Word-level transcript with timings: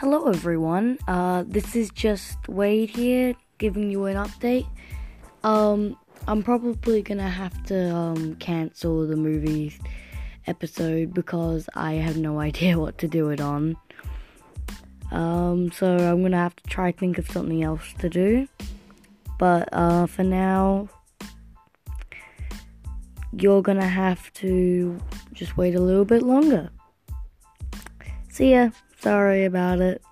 Hello, 0.00 0.28
everyone. 0.28 0.98
Uh, 1.08 1.42
this 1.46 1.74
is 1.74 1.88
just 1.88 2.36
Wade 2.50 2.90
here, 2.90 3.34
giving 3.56 3.90
you 3.90 4.04
an 4.04 4.18
update. 4.18 4.66
Um, 5.42 5.96
I'm 6.28 6.42
probably 6.42 7.00
gonna 7.00 7.30
have 7.30 7.64
to 7.68 7.94
um, 7.96 8.34
cancel 8.34 9.06
the 9.06 9.16
movie 9.16 9.72
episode 10.46 11.14
because 11.14 11.66
I 11.74 11.94
have 11.94 12.18
no 12.18 12.40
idea 12.50 12.78
what 12.78 12.98
to 12.98 13.08
do 13.08 13.30
it 13.30 13.40
on. 13.40 13.74
Um, 15.12 15.72
so 15.72 15.96
I'm 15.96 16.20
gonna 16.20 16.36
have 16.36 16.56
to 16.56 16.64
try 16.64 16.92
think 16.92 17.16
of 17.16 17.30
something 17.30 17.62
else 17.62 17.94
to 18.00 18.10
do. 18.10 18.48
But 19.38 19.70
uh, 19.72 20.04
for 20.04 20.24
now, 20.24 20.90
you're 23.32 23.62
gonna 23.62 23.88
have 23.88 24.30
to 24.34 25.00
just 25.32 25.56
wait 25.56 25.74
a 25.74 25.80
little 25.80 26.04
bit 26.04 26.22
longer. 26.22 26.68
See 28.28 28.52
ya. 28.52 28.68
Sorry 29.00 29.44
about 29.44 29.80
it. 29.80 30.02